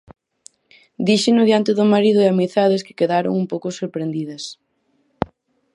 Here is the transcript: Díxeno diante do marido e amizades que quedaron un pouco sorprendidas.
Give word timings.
Díxeno 1.07 1.41
diante 1.49 1.71
do 1.77 1.85
marido 1.93 2.19
e 2.21 2.27
amizades 2.29 2.81
que 2.85 2.97
quedaron 2.99 3.33
un 3.41 3.45
pouco 3.51 3.67
sorprendidas. 3.79 4.43